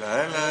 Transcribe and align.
lễ 0.00 0.28
lễ 0.32 0.45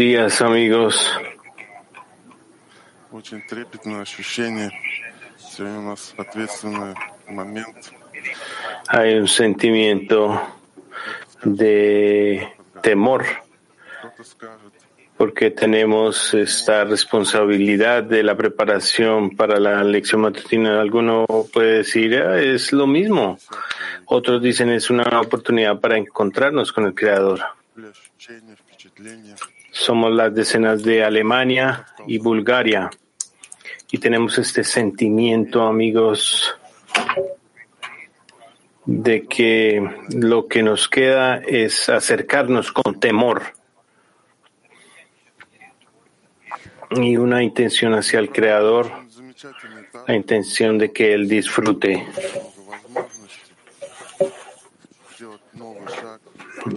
días, 0.00 0.40
amigos. 0.40 1.12
Hay 8.88 9.14
un 9.16 9.28
sentimiento 9.28 10.40
de 11.44 12.48
temor 12.82 13.26
porque 15.18 15.50
tenemos 15.50 16.32
esta 16.32 16.84
responsabilidad 16.84 18.02
de 18.02 18.22
la 18.22 18.34
preparación 18.34 19.36
para 19.36 19.60
la 19.60 19.84
lección 19.84 20.22
matutina. 20.22 20.80
Alguno 20.80 21.26
puede 21.52 21.78
decir, 21.78 22.16
ah, 22.16 22.40
es 22.40 22.72
lo 22.72 22.86
mismo. 22.86 23.38
Otros 24.06 24.40
dicen, 24.40 24.70
es 24.70 24.88
una 24.88 25.20
oportunidad 25.20 25.78
para 25.78 25.98
encontrarnos 25.98 26.72
con 26.72 26.86
el 26.86 26.94
Creador. 26.94 27.40
Somos 29.80 30.12
las 30.12 30.34
decenas 30.34 30.82
de 30.82 31.02
Alemania 31.02 31.86
y 32.06 32.18
Bulgaria 32.18 32.90
y 33.90 33.96
tenemos 33.96 34.36
este 34.36 34.62
sentimiento, 34.62 35.62
amigos, 35.62 36.54
de 38.84 39.26
que 39.26 39.82
lo 40.10 40.48
que 40.48 40.62
nos 40.62 40.86
queda 40.86 41.36
es 41.38 41.88
acercarnos 41.88 42.72
con 42.72 43.00
temor 43.00 43.54
y 46.90 47.16
una 47.16 47.42
intención 47.42 47.94
hacia 47.94 48.18
el 48.18 48.30
Creador, 48.30 48.92
la 50.06 50.14
intención 50.14 50.76
de 50.76 50.92
que 50.92 51.14
Él 51.14 51.26
disfrute. 51.26 52.06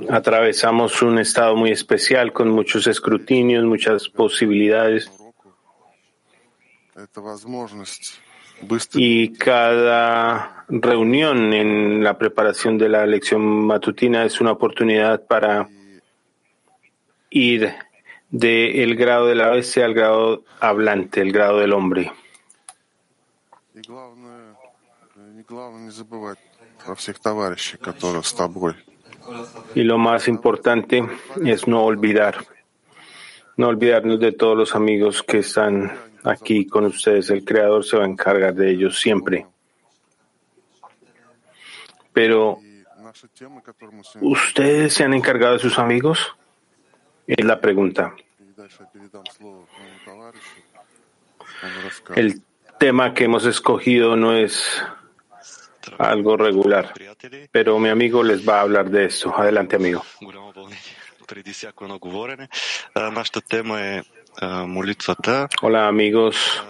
Atravesamos 0.10 1.02
un 1.02 1.20
estado 1.20 1.56
muy 1.56 1.72
especial 1.72 2.32
con 2.32 2.50
muchos 2.50 2.88
escrutinios, 2.88 3.66
muchas 3.66 4.08
posibilidades. 4.10 5.12
Y 8.94 9.34
cada 9.34 10.66
reunión 10.70 11.54
en 11.54 12.04
la 12.04 12.18
preparación 12.18 12.78
de 12.78 12.90
la 12.90 13.06
lección 13.06 13.42
matutina 13.42 14.24
es 14.24 14.40
una 14.40 14.52
oportunidad 14.52 15.26
para 15.26 15.68
ir 17.30 17.74
del 18.30 18.96
grado 18.96 19.28
de 19.28 19.36
la 19.36 19.50
bestia 19.50 19.86
al 19.86 19.94
grado 19.94 20.44
hablante, 20.60 21.22
el 21.22 21.32
grado 21.32 21.60
del 21.60 21.74
hombre. 21.74 22.12
Y 29.76 29.84
lo 29.84 29.98
más 29.98 30.28
importante 30.28 31.04
es 31.44 31.68
no 31.68 31.84
olvidar, 31.84 32.46
no 33.58 33.68
olvidarnos 33.68 34.20
de 34.20 34.32
todos 34.32 34.58
los 34.58 34.76
amigos 34.76 35.24
que 35.24 35.40
están 35.40 35.92
aquí 36.24 36.66
con 36.68 36.86
ustedes. 36.86 37.30
El 37.30 37.44
Creador 37.44 37.84
se 37.84 37.98
va 37.98 38.04
a 38.04 38.08
encargar 38.08 38.54
de 38.54 38.72
ellos 38.72 39.00
siempre. 39.00 39.46
Pero, 42.12 42.60
¿ustedes 44.22 44.94
se 44.94 45.04
han 45.04 45.14
encargado 45.14 45.54
de 45.54 45.60
sus 45.60 45.80
amigos? 45.80 46.36
Es 47.26 47.44
la 47.44 47.60
pregunta. 47.60 48.14
El 52.16 52.42
tema 52.78 53.14
que 53.14 53.24
hemos 53.24 53.46
escogido 53.46 54.16
no 54.16 54.34
es 54.34 54.84
algo 55.98 56.38
regular. 56.38 56.94
Pero 57.52 57.80
mi 57.80 57.90
amigo 57.90 58.24
les 58.24 58.48
va 58.48 58.60
a 58.60 58.62
hablar 58.62 58.90
de 58.90 59.06
esto. 59.06 59.34
Adelante, 59.36 59.76
amigo. 59.76 60.04
Hola, 65.62 65.88
amigos. 65.88 66.64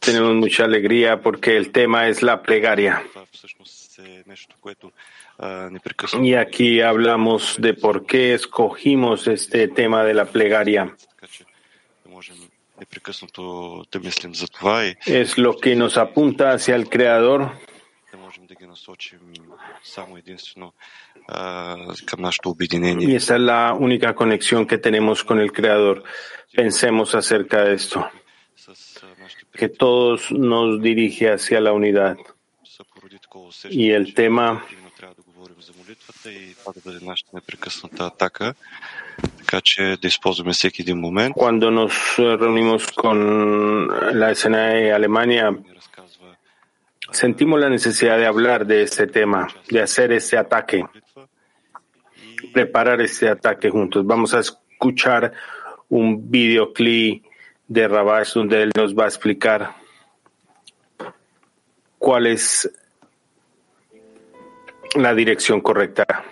Tenemos 0.00 0.34
mucha 0.34 0.64
alegría 0.64 1.20
porque 1.20 1.56
el 1.56 1.70
tema 1.70 2.08
es 2.08 2.22
la 2.22 2.40
plegaria. 2.40 3.04
Y 6.22 6.34
aquí 6.34 6.80
hablamos 6.80 7.56
de 7.58 7.74
por 7.74 8.06
qué 8.06 8.34
escogimos 8.34 9.26
este 9.28 9.68
tema 9.68 10.04
de 10.04 10.14
la 10.14 10.24
plegaria. 10.24 10.96
Es 15.04 15.38
lo 15.38 15.56
que 15.56 15.76
nos 15.76 15.96
apunta 15.96 16.52
hacia 16.52 16.74
el 16.76 16.88
Creador. 16.88 17.52
Y 23.02 23.14
esa 23.14 23.34
es 23.36 23.40
la 23.40 23.74
única 23.74 24.14
conexión 24.14 24.66
que 24.66 24.78
tenemos 24.78 25.24
con 25.24 25.40
el 25.40 25.52
Creador. 25.52 26.04
Pensemos 26.52 27.14
acerca 27.14 27.64
de 27.64 27.74
esto, 27.74 28.08
que 29.52 29.68
todos 29.68 30.32
nos 30.32 30.80
dirige 30.82 31.30
hacia 31.30 31.60
la 31.60 31.72
unidad. 31.72 32.16
Y 33.68 33.90
el 33.90 34.14
tema 34.14 34.64
Cuando 41.34 41.70
nos 41.70 42.16
reunimos 42.16 42.86
con 42.92 43.88
la 44.18 44.30
escena 44.30 44.68
de 44.68 44.92
Alemania, 44.92 45.52
sentimos 47.10 47.60
la 47.60 47.68
necesidad 47.68 48.18
de 48.18 48.26
hablar 48.26 48.66
de 48.66 48.82
este 48.82 49.08
tema, 49.08 49.48
de 49.68 49.82
hacer 49.82 50.12
este 50.12 50.36
ataque, 50.38 50.84
preparar 52.52 53.00
este 53.00 53.28
ataque 53.28 53.68
juntos. 53.70 54.06
Vamos 54.06 54.32
a 54.34 54.40
escuchar 54.40 55.32
un 55.88 56.30
videoclip 56.30 57.24
de 57.66 57.88
Rabash 57.88 58.34
donde 58.34 58.62
él 58.62 58.70
nos 58.76 58.94
va 58.94 59.04
a 59.04 59.08
explicar 59.08 59.74
cuál 61.98 62.28
es 62.28 62.70
la 64.94 65.14
dirección 65.14 65.60
correcta. 65.60 66.24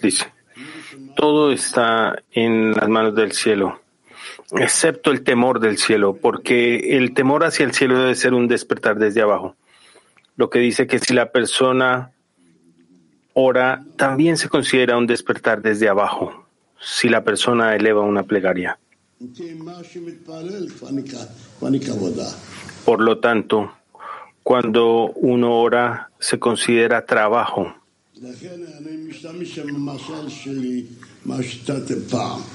Dice, 0.00 0.31
todo 1.32 1.50
está 1.50 2.22
en 2.32 2.72
las 2.72 2.90
manos 2.90 3.14
del 3.14 3.32
cielo, 3.32 3.80
excepto 4.50 5.10
el 5.10 5.22
temor 5.22 5.60
del 5.60 5.78
cielo, 5.78 6.14
porque 6.14 6.98
el 6.98 7.14
temor 7.14 7.42
hacia 7.42 7.64
el 7.64 7.72
cielo 7.72 7.98
debe 7.98 8.14
ser 8.14 8.34
un 8.34 8.48
despertar 8.48 8.98
desde 8.98 9.22
abajo. 9.22 9.56
Lo 10.36 10.50
que 10.50 10.58
dice 10.58 10.86
que 10.86 10.98
si 10.98 11.14
la 11.14 11.32
persona 11.32 12.12
ora, 13.32 13.82
también 13.96 14.36
se 14.36 14.50
considera 14.50 14.98
un 14.98 15.06
despertar 15.06 15.62
desde 15.62 15.88
abajo, 15.88 16.44
si 16.78 17.08
la 17.08 17.24
persona 17.24 17.74
eleva 17.76 18.02
una 18.02 18.24
plegaria. 18.24 18.78
Por 22.84 23.00
lo 23.00 23.20
tanto, 23.20 23.72
cuando 24.42 25.12
uno 25.12 25.60
ora, 25.60 26.10
se 26.18 26.38
considera 26.38 27.06
trabajo. 27.06 27.74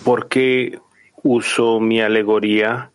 ¿Por 0.03 0.27
qué 0.27 0.79
uso 1.23 1.79
mi 1.79 2.01
alegoría? 2.01 2.91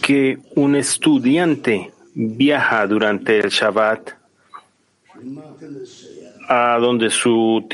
Que 0.00 0.38
un 0.54 0.76
estudiante 0.76 1.92
viaja 2.14 2.86
durante 2.86 3.38
el 3.38 3.50
Shabbat 3.50 4.10
a 6.48 6.78
donde 6.80 7.10
su 7.10 7.66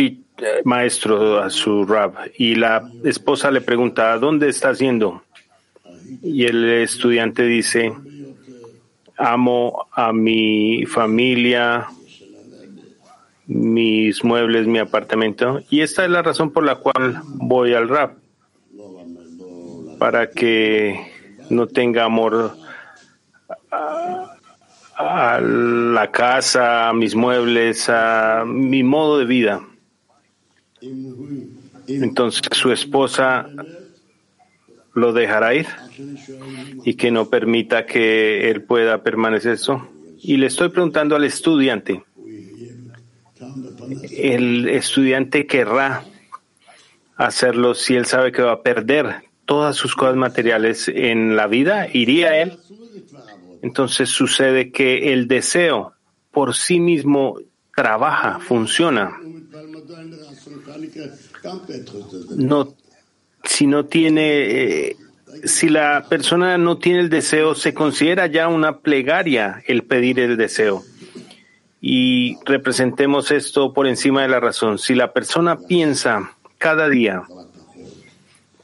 maestro, 0.65 1.41
a 1.41 1.51
su 1.51 1.85
rab, 1.85 2.15
y 2.37 2.57
la 2.57 2.91
esposa 3.05 3.51
le 3.51 3.61
pregunta, 3.61 4.13
¿a 4.13 4.19
dónde 4.19 4.49
estás 4.49 4.81
yendo? 4.81 5.23
Y 6.23 6.45
el 6.45 6.69
estudiante 6.71 7.45
dice, 7.45 7.93
amo 9.17 9.87
a 9.93 10.13
mi 10.13 10.85
familia, 10.87 11.87
mis 13.47 14.25
muebles, 14.25 14.67
mi 14.67 14.79
apartamento. 14.79 15.61
Y 15.71 15.81
esta 15.81 16.05
es 16.05 16.11
la 16.11 16.23
razón 16.23 16.51
por 16.51 16.65
la 16.65 16.77
cual 16.77 17.21
voy 17.25 17.75
al 17.75 17.89
rap. 17.89 18.17
Para 19.99 20.31
que 20.31 21.13
no 21.51 21.67
tenga 21.67 22.05
amor 22.05 22.57
a, 24.97 25.41
la 25.41 26.11
casa, 26.11 26.89
a 26.89 26.93
mis 26.93 27.15
muebles, 27.15 27.89
a 27.89 28.45
mi 28.47 28.83
modo 28.83 29.19
de 29.19 29.25
vida. 29.25 29.61
Entonces 31.87 32.43
su 32.53 32.73
esposa 32.73 33.49
lo 34.95 35.13
dejará 35.13 35.55
ir 35.55 35.67
y 36.85 36.95
que 36.95 37.11
no 37.11 37.29
permita 37.29 37.85
que 37.85 38.51
él 38.51 38.63
pueda 38.63 39.03
permanecer 39.03 39.53
eso. 39.53 39.89
Y 40.19 40.37
le 40.37 40.47
estoy 40.47 40.71
preguntando 40.71 41.17
al 41.17 41.25
estudiante, 41.25 42.03
el 44.13 44.69
estudiante 44.69 45.47
querrá 45.47 46.05
hacerlo 47.17 47.75
si 47.75 47.95
él 47.95 48.07
sabe 48.07 48.33
que 48.33 48.43
va 48.43 48.53
a 48.53 48.63
perder 48.63 49.25
todas 49.45 49.77
sus 49.77 49.95
cosas 49.95 50.17
materiales 50.17 50.89
en 50.89 51.37
la 51.37 51.47
vida, 51.47 51.89
iría 51.93 52.41
él. 52.41 52.59
Entonces 53.63 54.09
sucede 54.09 54.71
que 54.73 55.13
el 55.13 55.29
deseo 55.29 55.95
por 56.31 56.55
sí 56.55 56.81
mismo 56.81 57.39
trabaja, 57.75 58.41
funciona. 58.41 59.19
No 62.37 62.75
si 63.45 63.67
no 63.67 63.85
tiene, 63.87 64.87
eh, 64.89 64.97
si 65.45 65.69
la 65.69 66.07
persona 66.09 66.59
no 66.59 66.79
tiene 66.79 67.01
el 67.01 67.11
deseo, 67.11 67.55
se 67.55 67.75
considera 67.75 68.27
ya 68.27 68.49
una 68.49 68.79
plegaria 68.79 69.63
el 69.67 69.85
pedir 69.85 70.19
el 70.21 70.37
deseo. 70.37 70.83
Y 71.87 72.39
representemos 72.47 73.31
esto 73.31 73.75
por 73.75 73.87
encima 73.87 74.23
de 74.23 74.29
la 74.29 74.41
razón. 74.41 74.79
Si 74.79 74.95
la 74.95 75.13
persona 75.13 75.59
piensa 75.59 76.33
cada 76.57 76.89
día 76.89 77.25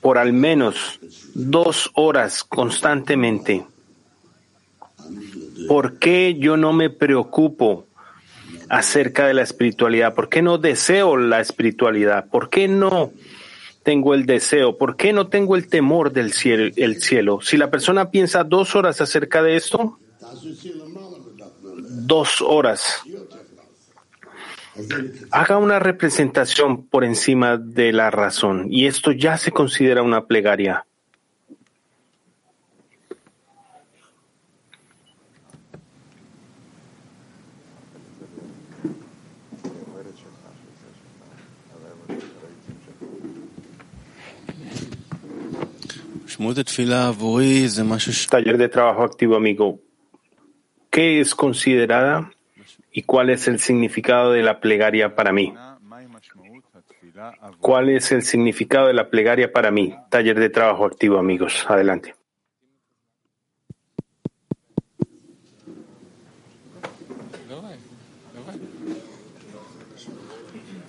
por 0.00 0.16
al 0.16 0.32
menos 0.32 0.98
dos 1.34 1.90
horas 1.96 2.44
constantemente, 2.44 3.66
¿por 5.68 5.98
qué 5.98 6.36
yo 6.38 6.56
no 6.56 6.72
me 6.72 6.88
preocupo 6.88 7.84
acerca 8.70 9.26
de 9.26 9.34
la 9.34 9.42
espiritualidad? 9.42 10.14
¿Por 10.14 10.30
qué 10.30 10.40
no 10.40 10.56
deseo 10.56 11.18
la 11.18 11.40
espiritualidad? 11.40 12.24
¿Por 12.30 12.48
qué 12.48 12.68
no 12.68 13.12
tengo 13.82 14.14
el 14.14 14.24
deseo? 14.24 14.78
¿Por 14.78 14.96
qué 14.96 15.12
no 15.12 15.28
tengo 15.28 15.56
el 15.56 15.68
temor 15.68 16.14
del 16.14 16.32
cielo, 16.32 16.72
el 16.74 17.02
cielo? 17.02 17.40
Si 17.42 17.58
la 17.58 17.70
persona 17.70 18.10
piensa 18.10 18.44
dos 18.44 18.74
horas 18.76 19.02
acerca 19.02 19.42
de 19.42 19.56
esto, 19.56 19.98
dos 22.10 22.42
horas. 22.42 23.02
Haga 25.30 25.58
una 25.58 25.78
representación 25.78 26.88
por 26.88 27.04
encima 27.04 27.56
de 27.56 27.92
la 27.92 28.10
razón 28.10 28.66
y 28.68 28.86
esto 28.86 29.12
ya 29.12 29.36
se 29.36 29.52
considera 29.52 30.02
una 30.02 30.26
plegaria. 30.26 30.84
Taller 48.30 48.58
de 48.58 48.68
trabajo 48.68 49.04
activo, 49.04 49.36
amigo. 49.36 49.78
¿Qué 50.90 51.20
es 51.20 51.34
considerada 51.36 52.32
y 52.92 53.02
cuál 53.02 53.30
es 53.30 53.46
el 53.46 53.60
significado 53.60 54.32
de 54.32 54.42
la 54.42 54.60
plegaria 54.60 55.14
para 55.14 55.32
mí? 55.32 55.54
¿Cuál 57.60 57.90
es 57.90 58.10
el 58.12 58.22
significado 58.22 58.88
de 58.88 58.94
la 58.94 59.08
plegaria 59.08 59.52
para 59.52 59.70
mí? 59.70 59.94
Taller 60.08 60.38
de 60.38 60.50
trabajo 60.50 60.84
activo, 60.84 61.18
amigos. 61.18 61.64
Adelante. 61.68 62.14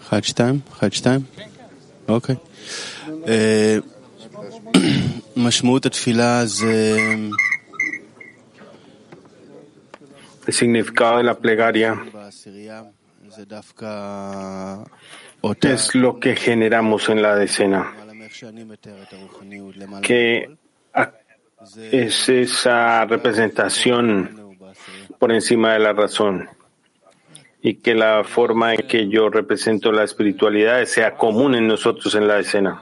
Hatch 0.10 0.34
time, 0.34 0.62
hatch 0.81 1.01
time. 1.01 1.25
El 10.48 10.54
significado 10.54 11.18
de 11.18 11.24
la 11.24 11.36
plegaria 11.36 11.96
es 15.62 15.96
lo 15.96 16.20
que 16.20 16.36
generamos 16.36 17.10
en 17.10 17.22
la 17.22 17.36
decena, 17.36 17.94
que 20.02 20.58
es 21.92 22.30
esa 22.30 23.06
representación 23.06 24.58
por 25.20 25.32
encima 25.32 25.74
de 25.74 25.80
la 25.80 25.94
razón 25.94 26.50
y 27.62 27.76
que 27.76 27.94
la 27.94 28.24
forma 28.24 28.74
en 28.74 28.88
que 28.88 29.08
yo 29.08 29.30
represento 29.30 29.92
la 29.92 30.04
espiritualidad 30.04 30.84
sea 30.86 31.16
común 31.16 31.54
en 31.56 31.68
nosotros 31.68 32.16
en 32.16 32.28
la 32.28 32.40
escena. 32.40 32.82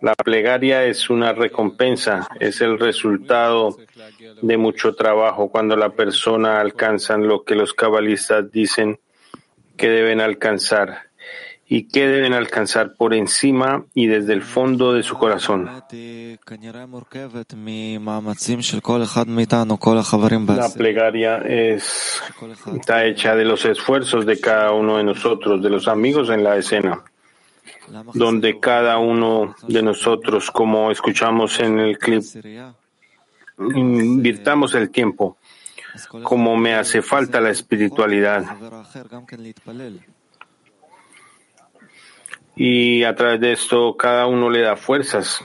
La 0.00 0.14
plegaria 0.14 0.84
es 0.84 1.10
una 1.10 1.32
recompensa, 1.32 2.28
es 2.38 2.60
el 2.60 2.78
resultado 2.78 3.76
de 4.40 4.56
mucho 4.56 4.94
trabajo 4.94 5.48
cuando 5.48 5.76
la 5.76 5.90
persona 5.90 6.60
alcanza 6.60 7.16
lo 7.16 7.42
que 7.42 7.56
los 7.56 7.74
cabalistas 7.74 8.50
dicen 8.52 9.00
que 9.76 9.88
deben 9.88 10.20
alcanzar 10.20 11.08
y 11.66 11.88
que 11.88 12.06
deben 12.06 12.32
alcanzar 12.32 12.94
por 12.94 13.12
encima 13.12 13.84
y 13.92 14.06
desde 14.06 14.32
el 14.32 14.42
fondo 14.42 14.94
de 14.94 15.02
su 15.02 15.18
corazón. 15.18 15.68
La 20.56 20.72
plegaria 20.72 21.38
es, 21.38 22.22
está 22.74 23.04
hecha 23.04 23.34
de 23.34 23.44
los 23.44 23.64
esfuerzos 23.66 24.24
de 24.24 24.40
cada 24.40 24.72
uno 24.72 24.96
de 24.96 25.04
nosotros, 25.04 25.62
de 25.62 25.70
los 25.70 25.88
amigos 25.88 26.30
en 26.30 26.42
la 26.42 26.56
escena, 26.56 27.04
donde 28.14 28.60
cada 28.60 28.98
uno 28.98 29.54
de 29.66 29.82
nosotros, 29.82 30.50
como 30.50 30.90
escuchamos 30.90 31.58
en 31.60 31.78
el 31.78 31.98
clip, 31.98 32.22
invirtamos 33.58 34.74
el 34.74 34.90
tiempo, 34.90 35.36
como 36.22 36.56
me 36.56 36.74
hace 36.74 37.02
falta 37.02 37.40
la 37.40 37.50
espiritualidad. 37.50 38.44
y 42.58 43.04
a 43.04 43.14
través 43.14 43.40
de 43.40 43.52
esto 43.52 43.96
cada 43.96 44.26
uno 44.26 44.50
le 44.50 44.62
da 44.62 44.74
fuerzas 44.74 45.40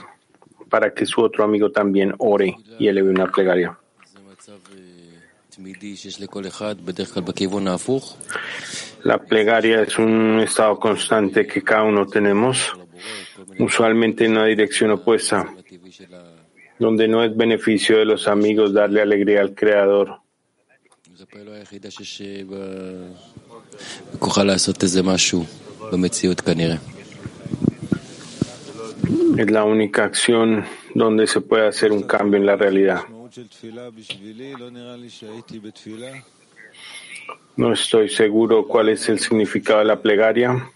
para 0.68 0.92
que 0.92 1.06
su 1.06 1.20
otro 1.20 1.44
amigo 1.44 1.70
también 1.70 2.12
ore 2.18 2.56
y 2.78 2.88
eleve 2.88 3.08
una 3.08 3.30
plegaria. 3.30 3.78
La 9.04 9.18
plegaria 9.18 9.82
es 9.82 9.98
un 9.98 10.40
estado 10.40 10.78
constante 10.78 11.46
que 11.46 11.62
cada 11.62 11.84
uno 11.84 12.06
tenemos, 12.06 12.72
usualmente 13.58 14.24
en 14.24 14.32
una 14.32 14.46
dirección 14.46 14.90
opuesta, 14.90 15.46
donde 16.78 17.06
no 17.06 17.22
es 17.22 17.36
beneficio 17.36 17.98
de 17.98 18.04
los 18.04 18.26
amigos 18.26 18.72
darle 18.72 19.02
alegría 19.02 19.42
al 19.42 19.54
Creador. 19.54 20.20
Es 29.36 29.50
la 29.50 29.64
única 29.64 30.04
acción 30.04 30.64
donde 30.94 31.26
se 31.26 31.40
puede 31.40 31.68
hacer 31.68 31.92
un 31.92 32.02
cambio 32.02 32.38
en 32.38 32.46
la 32.46 32.56
realidad. 32.56 33.02
No 37.56 37.72
estoy 37.72 38.08
seguro 38.08 38.66
cuál 38.66 38.90
es 38.90 39.08
el 39.08 39.18
significado 39.18 39.80
de 39.80 39.86
la 39.86 40.00
plegaria. 40.00 40.70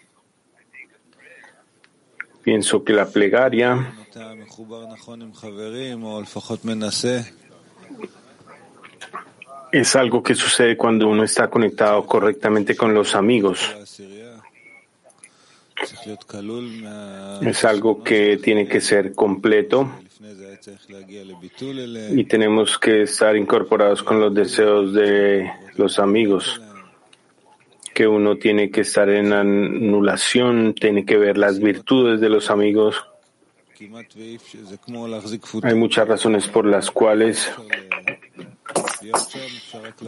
Pienso 2.42 2.82
que 2.82 2.92
la 2.92 3.06
plegaria 3.06 3.92
es 9.70 9.94
algo 9.94 10.22
que 10.22 10.34
sucede 10.34 10.76
cuando 10.76 11.08
uno 11.08 11.22
está 11.22 11.48
conectado 11.48 12.04
correctamente 12.06 12.76
con 12.76 12.92
los 12.92 13.14
amigos. 13.14 13.76
Es 17.42 17.64
algo 17.64 18.02
que 18.02 18.36
tiene 18.38 18.66
que 18.66 18.80
ser 18.80 19.14
completo 19.14 19.88
y 22.10 22.24
tenemos 22.24 22.78
que 22.78 23.02
estar 23.02 23.36
incorporados 23.36 24.02
con 24.02 24.20
los 24.20 24.34
deseos 24.34 24.92
de 24.92 25.50
los 25.76 25.98
amigos, 25.98 26.60
que 27.94 28.06
uno 28.06 28.36
tiene 28.36 28.70
que 28.70 28.80
estar 28.80 29.08
en 29.08 29.32
anulación, 29.32 30.74
tiene 30.74 31.04
que 31.04 31.16
ver 31.16 31.38
las 31.38 31.60
virtudes 31.60 32.20
de 32.20 32.28
los 32.28 32.50
amigos. 32.50 32.96
Hay 35.62 35.74
muchas 35.74 36.08
razones 36.08 36.48
por 36.48 36.66
las 36.66 36.90
cuales 36.90 37.52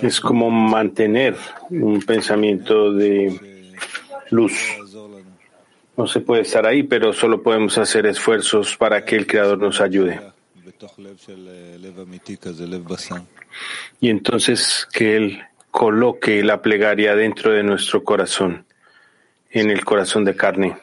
es 0.03 0.21
como 0.21 0.51
mantener 0.51 1.37
un 1.71 2.03
pensamiento 2.03 2.93
de 2.93 3.71
luz. 4.31 4.53
No 6.01 6.07
se 6.07 6.21
puede 6.21 6.41
estar 6.41 6.65
ahí, 6.65 6.83
pero 6.83 7.13
solo 7.13 7.43
podemos 7.43 7.77
hacer 7.77 8.07
esfuerzos 8.07 8.75
para 8.75 9.05
que 9.05 9.17
el 9.17 9.27
Creador 9.27 9.59
nos 9.59 9.83
ayude. 9.83 10.19
Y 14.01 14.09
entonces 14.09 14.89
que 14.95 15.17
Él 15.17 15.43
coloque 15.71 16.43
la 16.43 16.63
plegaria 16.63 17.15
dentro 17.15 17.53
de 17.53 17.63
nuestro 17.63 18.03
corazón, 18.03 18.65
en 19.51 19.69
el 19.71 19.85
corazón 19.85 20.25
de 20.25 20.35
carne. 20.35 20.79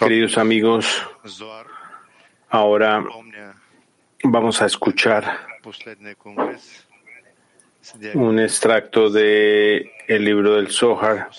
Queridos 0.00 0.36
amigos, 0.36 1.06
ahora 2.48 3.04
vamos 4.24 4.60
a 4.62 4.66
escuchar 4.66 5.46
un 8.14 8.38
extracto 8.38 9.10
de 9.10 9.92
el 10.06 10.24
libro 10.24 10.56
del 10.56 10.70
Zohar. 10.70 11.30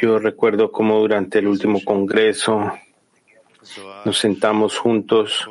Yo 0.00 0.18
recuerdo 0.18 0.70
cómo 0.70 0.98
durante 0.98 1.38
el 1.38 1.46
último 1.46 1.82
congreso 1.84 2.72
nos 4.04 4.18
sentamos 4.18 4.78
juntos 4.78 5.48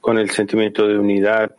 con 0.00 0.18
el 0.18 0.30
sentimiento 0.30 0.86
de 0.86 0.98
unidad. 0.98 1.54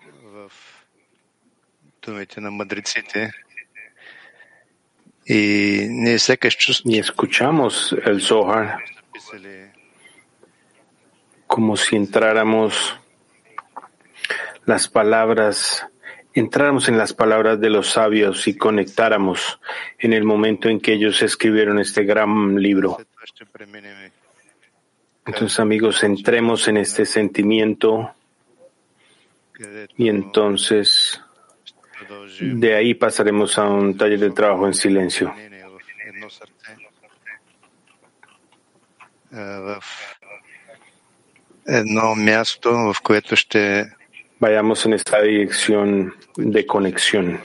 Y 5.26 6.98
escuchamos 6.98 7.96
el 8.06 8.22
Zohar 8.22 8.80
como 11.48 11.76
si 11.76 11.98
entráramos 11.98 12.98
las 14.66 14.88
palabras 14.88 15.86
entráramos 16.35 16.89
en 16.89 16.99
las 16.99 17.13
palabras 17.13 17.61
de 17.61 17.71
los 17.71 17.89
sabios 17.89 18.47
y 18.47 18.57
conectáramos 18.57 19.59
en 19.99 20.13
el 20.13 20.25
momento 20.25 20.69
en 20.69 20.81
que 20.81 20.93
ellos 20.93 21.23
escribieron 21.23 21.79
este 21.79 22.05
gran 22.05 22.57
libro. 22.57 22.99
Entonces, 25.25 25.59
amigos, 25.59 26.05
entremos 26.05 26.69
en 26.69 26.77
este 26.77 27.07
sentimiento 27.07 28.15
y 29.97 30.09
entonces 30.09 31.21
de 32.41 32.75
ahí 32.75 32.95
pasaremos 32.95 33.59
a 33.59 33.65
un 33.65 33.97
taller 33.97 34.21
de 34.21 34.31
trabajo 34.31 34.67
en 34.67 34.75
silencio. 34.75 35.35
No 41.85 42.15
место, 42.15 42.93
в 42.95 43.01
което 43.03 43.37
ще 43.37 43.97
Vayamos 44.42 44.84
en 44.88 44.94
esta 44.94 45.22
dirección 45.22 46.16
de 46.36 46.66
conexión 46.66 47.40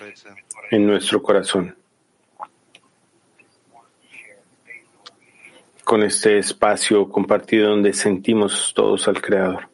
en 0.70 0.86
nuestro 0.86 1.22
corazón. 1.22 1.76
Con 5.84 6.02
este 6.02 6.38
espacio 6.38 7.06
compartido 7.10 7.68
donde 7.68 7.92
sentimos 7.92 8.72
todos 8.74 9.06
al 9.08 9.20
Creador. 9.20 9.68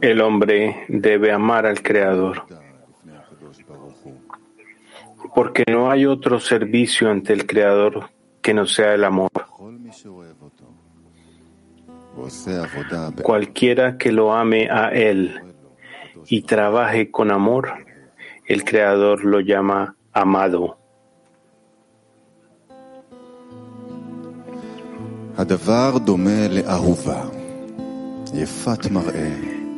El 0.00 0.22
hombre 0.22 0.86
debe 0.88 1.30
amar 1.30 1.66
al 1.66 1.82
Creador 1.82 2.46
porque 5.34 5.64
no 5.70 5.90
hay 5.90 6.06
otro 6.06 6.40
servicio 6.40 7.10
ante 7.10 7.34
el 7.34 7.46
Creador 7.46 8.15
que 8.46 8.54
no 8.54 8.64
sea 8.64 8.94
el 8.94 9.02
amor. 9.02 9.32
Cualquiera 13.24 13.98
que 13.98 14.12
lo 14.12 14.32
ame 14.32 14.70
a 14.70 14.90
Él 14.90 15.40
y 16.28 16.42
trabaje 16.42 17.10
con 17.10 17.32
amor, 17.32 17.72
el 18.46 18.62
Creador 18.62 19.24
lo 19.24 19.40
llama 19.40 19.96
amado. 20.12 20.78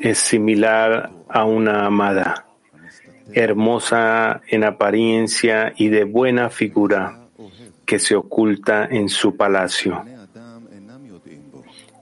Es 0.03 0.19
similar 0.19 1.11
a 1.27 1.45
una 1.47 1.87
amada, 1.87 2.45
hermosa 3.33 4.43
en 4.47 4.65
apariencia 4.65 5.73
y 5.75 5.89
de 5.89 6.05
buena 6.05 6.51
figura 6.51 7.18
que 7.89 7.99
se 7.99 8.15
oculta 8.15 8.85
en 8.85 9.09
su 9.09 9.35
palacio. 9.35 10.05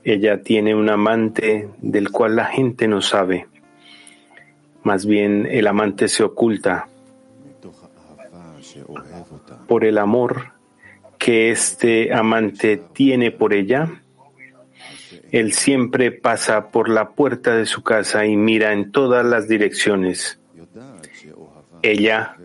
Ella 0.02 0.42
tiene 0.42 0.74
un 0.74 0.90
amante 0.90 1.68
del 1.78 2.10
cual 2.10 2.34
la 2.34 2.46
gente 2.46 2.88
no 2.88 3.00
sabe. 3.00 3.46
Más 4.82 5.06
bien 5.06 5.46
el 5.48 5.68
amante 5.68 6.08
se 6.08 6.24
oculta 6.24 6.88
por 9.68 9.84
el 9.84 9.98
amor 9.98 10.54
que 11.18 11.50
este 11.52 12.12
amante 12.12 12.82
tiene 12.92 13.30
por 13.30 13.54
ella. 13.54 14.02
Él 15.30 15.52
siempre 15.52 16.10
pasa 16.10 16.72
por 16.72 16.88
la 16.88 17.10
puerta 17.10 17.54
de 17.54 17.66
su 17.66 17.84
casa 17.84 18.26
y 18.26 18.36
mira 18.36 18.72
en 18.72 18.90
todas 18.90 19.24
las 19.24 19.46
direcciones. 19.46 20.40
Ella 21.82 22.36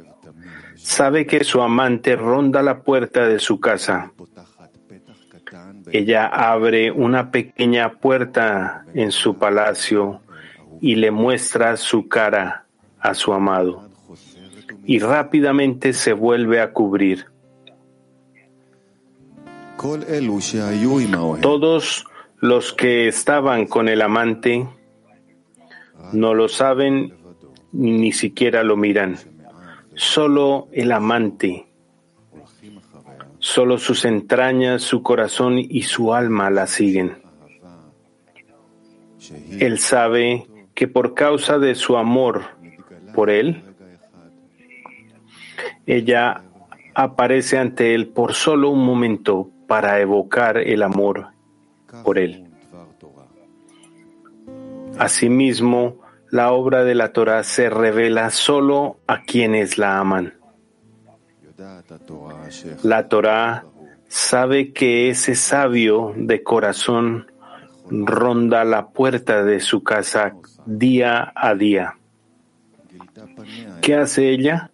sabe 0.84 1.26
que 1.26 1.44
su 1.44 1.62
amante 1.62 2.16
ronda 2.16 2.62
la 2.62 2.82
puerta 2.82 3.28
de 3.28 3.40
su 3.40 3.60
casa 3.60 4.12
ella 5.92 6.28
abre 6.28 6.92
una 6.92 7.32
pequeña 7.32 7.94
puerta 7.94 8.86
en 8.94 9.12
su 9.12 9.38
palacio 9.38 10.22
y 10.80 10.96
le 10.96 11.12
muestra 11.12 11.76
su 11.78 12.08
cara 12.08 12.66
a 13.00 13.14
su 13.14 13.34
amado 13.34 13.90
y 14.86 15.00
rápidamente 15.00 15.94
se 15.94 16.14
vuelve 16.14 16.62
a 16.62 16.72
cubrir. 16.72 17.26
Todos 21.42 22.06
los 22.40 22.74
que 22.74 23.08
estaban 23.08 23.66
con 23.66 23.90
el 23.90 24.02
amante 24.02 24.68
no 26.14 26.34
lo 26.34 26.48
saben 26.48 27.14
ni 27.72 28.12
siquiera 28.12 28.64
lo 28.64 28.78
miran. 28.78 29.18
Solo 29.96 30.68
el 30.72 30.92
amante, 30.92 31.68
solo 33.40 33.78
sus 33.78 34.06
entrañas, 34.06 34.82
su 34.82 35.04
corazón 35.04 35.58
y 35.58 35.84
su 35.84 36.14
alma 36.14 36.50
la 36.50 36.68
siguen. 36.68 37.22
Él 39.60 39.78
sabe 39.80 40.48
que 40.74 40.88
por 40.88 41.14
causa 41.14 41.60
de 41.60 41.76
su 41.76 41.98
amor 41.98 42.44
por 43.14 43.30
él, 43.30 43.64
ella 45.86 46.44
aparece 46.94 47.58
ante 47.58 47.94
él 47.94 48.08
por 48.08 48.34
solo 48.34 48.70
un 48.70 48.86
momento 48.86 49.50
para 49.68 50.00
evocar 50.00 50.58
el 50.58 50.84
amor 50.84 51.28
por 52.04 52.18
él. 52.18 52.48
Asimismo, 54.98 56.01
la 56.32 56.54
obra 56.54 56.86
de 56.86 56.96
la 56.96 57.12
Torah 57.12 57.44
se 57.44 57.70
revela 57.70 58.30
solo 58.30 59.00
a 59.06 59.24
quienes 59.24 59.78
la 59.78 60.00
aman. 60.00 60.34
La 62.84 63.10
Torah 63.10 63.66
sabe 64.08 64.72
que 64.72 65.10
ese 65.10 65.36
sabio 65.36 66.14
de 66.16 66.42
corazón 66.42 67.28
ronda 67.90 68.64
la 68.64 68.88
puerta 68.88 69.44
de 69.44 69.60
su 69.60 69.84
casa 69.84 70.34
día 70.66 71.34
a 71.36 71.54
día. 71.54 71.98
¿Qué 73.82 73.96
hace 73.96 74.30
ella? 74.30 74.72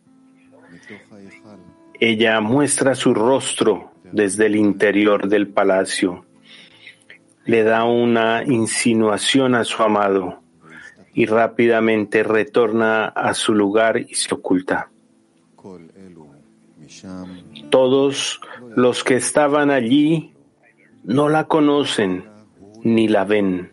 Ella 1.99 2.39
muestra 2.39 2.93
su 2.93 3.15
rostro 3.15 3.93
desde 4.11 4.45
el 4.45 4.55
interior 4.55 5.27
del 5.27 5.47
palacio. 5.47 6.23
Le 7.45 7.63
da 7.63 7.83
una 7.83 8.43
insinuación 8.43 9.55
a 9.55 9.63
su 9.63 9.81
amado 9.81 10.43
y 11.17 11.25
rápidamente 11.25 12.21
retorna 12.21 13.07
a 13.07 13.33
su 13.33 13.55
lugar 13.55 13.97
y 13.97 14.13
se 14.13 14.35
oculta. 14.35 14.91
Todos 17.71 18.39
los 18.75 19.03
que 19.03 19.15
estaban 19.15 19.71
allí 19.71 20.35
no 21.03 21.27
la 21.27 21.45
conocen 21.45 22.23
ni 22.83 23.07
la 23.07 23.25
ven, 23.25 23.71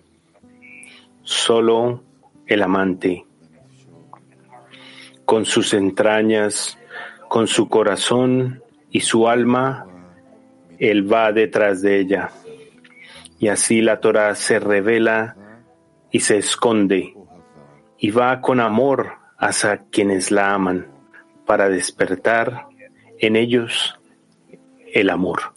solo 1.23 2.03
el 2.47 2.63
amante. 2.63 3.27
Con 5.27 5.45
sus 5.45 5.75
entrañas, 5.75 6.79
con 7.29 7.47
su 7.47 7.69
corazón 7.69 8.63
y 8.91 9.01
su 9.01 9.29
alma, 9.29 9.87
él 10.79 11.13
va 11.13 11.31
detrás 11.31 11.83
de 11.83 12.01
ella. 12.01 12.31
Y 13.39 13.49
así 13.49 13.83
la 13.83 14.01
Torah 14.01 14.35
se 14.35 14.59
revela 14.59 15.37
y 16.11 16.21
se 16.21 16.39
esconde 16.39 17.15
y 18.05 18.11
va 18.11 18.43
con 18.43 18.61
amor 18.61 19.15
hacia 19.39 19.85
quienes 19.91 20.31
la 20.31 20.53
aman 20.53 20.89
para 21.47 21.71
despertar 21.71 22.67
en 23.19 23.35
ellos 23.35 23.99
el 24.93 25.09
amor. 25.09 25.54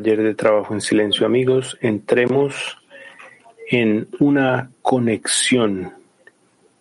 Taller 0.00 0.22
de 0.22 0.34
trabajo 0.34 0.72
en 0.72 0.80
silencio, 0.80 1.26
amigos, 1.26 1.76
entremos 1.82 2.78
en 3.68 4.08
una 4.18 4.70
conexión, 4.80 5.92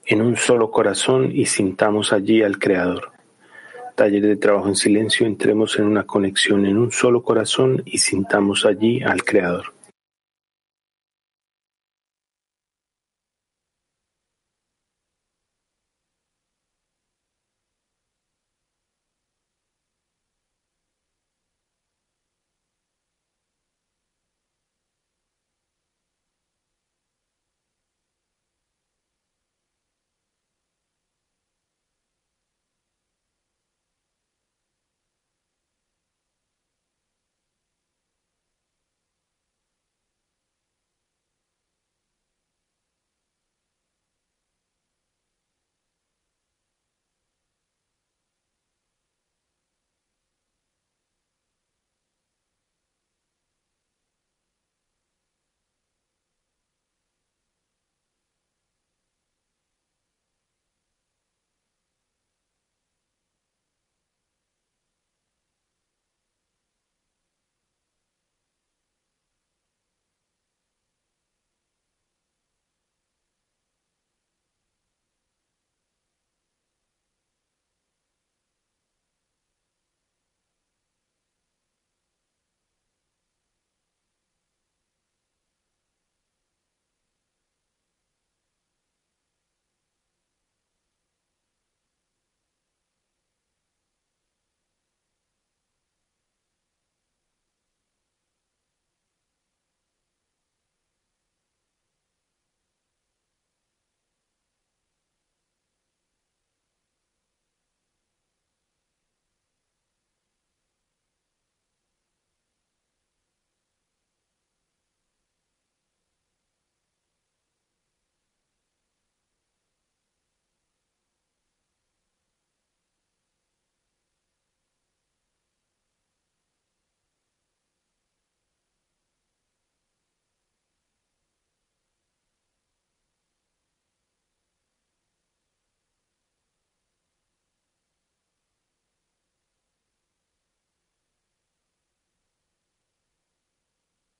en 0.06 0.22
un 0.22 0.38
solo 0.38 0.72
corazón 0.72 1.30
y 1.34 1.46
sintamos 1.46 2.14
allí 2.14 2.42
al 2.42 2.58
Creador. 2.58 3.12
Taller 3.96 4.22
de 4.22 4.38
trabajo 4.38 4.70
en 4.70 4.78
silencio, 4.78 5.28
entremos 5.28 5.78
en 5.78 5.86
una 5.86 6.06
conexión, 6.06 6.66
en 6.66 6.78
un 6.78 6.94
solo 6.94 7.22
corazón 7.22 7.84
y 7.86 7.98
sintamos 7.98 8.66
allí 8.66 9.04
al 9.04 9.22
Creador. 9.26 9.74